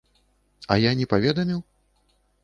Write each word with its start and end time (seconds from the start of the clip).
А 0.75 0.77
я 0.83 0.91
не 1.01 1.05
паведаміў? 1.11 1.59